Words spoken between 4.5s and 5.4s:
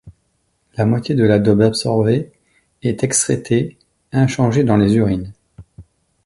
dans les urines.